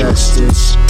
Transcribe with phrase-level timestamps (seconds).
[0.00, 0.89] justice.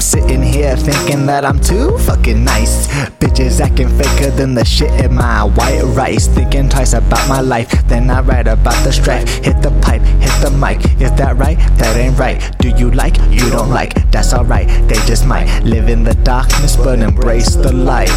[0.00, 2.86] Thinking that I'm too fucking nice.
[3.18, 6.26] Bitches acting faker than the shit in my white rice.
[6.26, 9.28] Thinking twice about my life, then I write about the strife.
[9.44, 10.78] Hit the pipe, hit the mic.
[11.00, 11.58] Is that right?
[11.78, 12.38] That ain't right.
[12.58, 13.16] Do you like?
[13.30, 14.10] You don't like.
[14.10, 14.68] That's alright.
[14.88, 18.10] They just might live in the darkness, but embrace the light.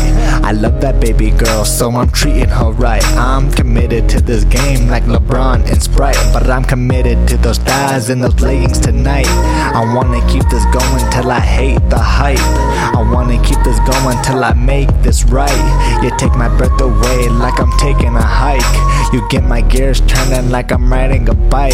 [0.43, 3.03] I love that baby girl, so I'm treating her right.
[3.17, 8.09] I'm committed to this game like LeBron and Sprite, but I'm committed to those thighs
[8.09, 9.27] and those leggings tonight.
[9.27, 12.39] I wanna keep this going till I hate the hype.
[12.39, 16.03] I wanna keep this going till I make this right.
[16.03, 19.13] You take my breath away like I'm taking a hike.
[19.13, 21.73] You get my gears turning like I'm riding a bike.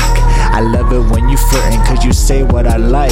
[0.58, 3.12] I love it when you flirting cause you say what I like.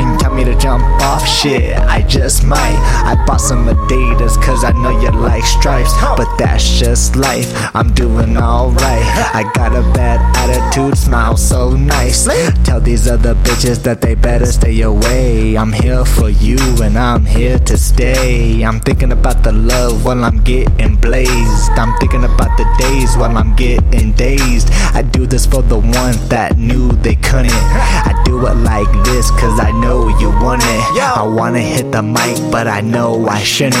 [0.00, 2.78] And tell me jump off shit, I just might.
[3.04, 5.92] I bought some Adidas cause I know you like stripes.
[6.16, 9.06] But that's just life, I'm doing alright.
[9.34, 12.28] I got a bad attitude, smile so nice.
[12.62, 15.56] Tell these other bitches that they better stay away.
[15.56, 18.62] I'm here for you and I'm here to stay.
[18.62, 21.72] I'm thinking about the love while I'm getting blazed.
[21.72, 24.70] I'm thinking about the days while I'm getting dazed.
[24.94, 27.50] I do this for the ones that knew they couldn't.
[27.50, 28.71] I do it like
[29.04, 30.82] this cause I know you want it.
[31.02, 33.74] I wanna hit the mic, but I know I shouldn't.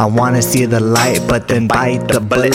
[0.00, 2.54] I wanna see the light, but then bite the bullet.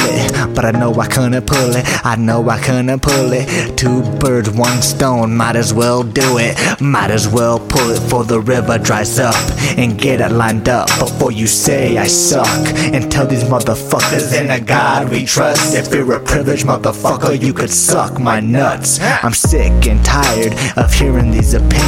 [0.56, 1.86] But I know I couldn't pull it.
[2.06, 3.78] I know I couldn't pull it.
[3.78, 6.56] Two birds, one stone, might as well do it.
[6.82, 9.36] Might as well pull it for the river dries up
[9.78, 12.68] and get it lined up before you say I suck.
[12.94, 15.76] And tell these motherfuckers in a God we trust.
[15.76, 19.00] If you're a privileged motherfucker, you could suck my nuts.
[19.02, 21.85] I'm sick and tired of hearing these opinions.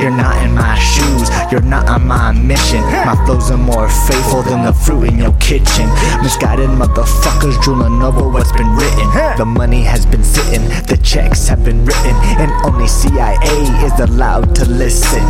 [0.00, 2.80] You're not in my shoes, you're not on my mission.
[3.04, 5.88] My flows are more faithful than the fruit in your kitchen.
[6.22, 9.06] Misguided motherfuckers drooling over what's been written.
[9.36, 13.36] The money has been sitting, the checks have been written, and only CIA
[13.84, 15.20] is allowed to listen.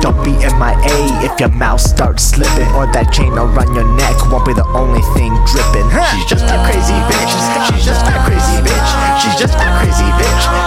[0.00, 4.46] Don't be MIA if your mouth starts slipping, or that chain around your neck won't
[4.46, 5.90] be the only thing dripping.
[6.14, 7.34] She's just a crazy bitch.
[7.66, 8.90] She's just a crazy bitch.
[9.22, 10.59] She's just a crazy bitch.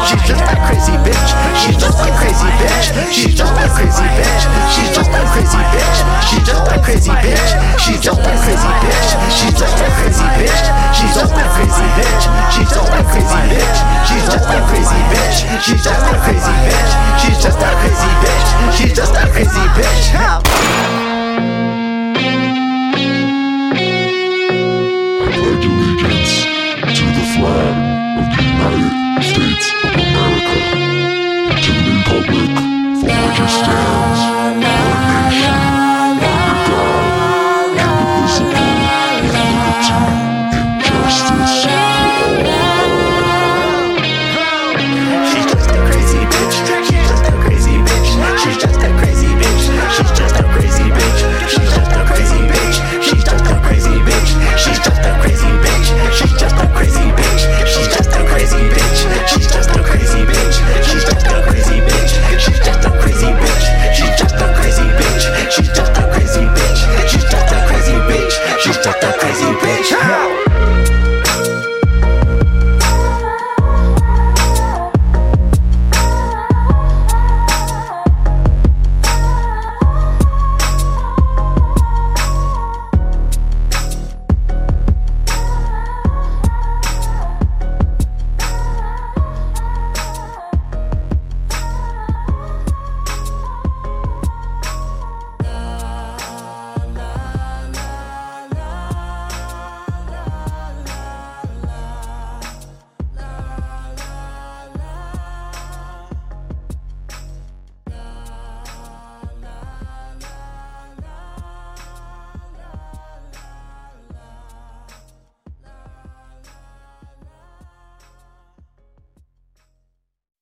[3.13, 4.41] She's just a crazy bitch.
[4.73, 6.01] She's just a crazy bitch.
[6.25, 7.53] She's just a crazy bitch.
[7.77, 9.13] She's just a crazy bitch.
[9.29, 10.65] She's just a crazy bitch.
[10.97, 12.25] She's just a crazy bitch.
[12.49, 13.77] She's just a crazy bitch.
[14.09, 15.37] She's just a crazy bitch.
[15.61, 16.02] She's just